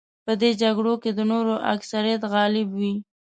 که 0.03 0.23
په 0.27 0.33
دې 0.41 0.49
جګړو 0.61 0.93
کې 1.03 1.11
د 1.13 1.19
نورو 1.31 1.53
اکثریت 1.73 2.21
غالب 2.33 2.67
وي. 2.79 2.93